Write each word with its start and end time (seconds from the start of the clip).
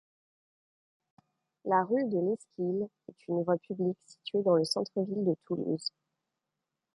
La 1.63 1.83
rue 1.83 2.05
de 2.09 2.17
l'Esquile 2.17 2.87
est 3.07 3.27
une 3.27 3.43
voie 3.43 3.57
publique 3.59 3.99
située 4.07 4.41
dans 4.41 4.55
le 4.55 4.65
centre-ville 4.65 5.23
de 5.25 5.35
Toulouse. 5.45 5.93